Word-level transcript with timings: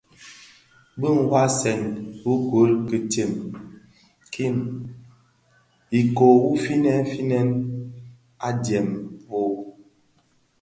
Bi 0.99 1.07
ňwasèn 1.19 1.81
ugôl 2.31 2.71
Kitsem 2.87 3.33
kin 4.33 4.55
kōton 4.59 4.63
ikōō 5.99 6.37
u 6.51 6.53
finèn 6.63 7.01
finèn 7.11 7.49
adyèn 8.47 8.87
fō. 9.23 9.41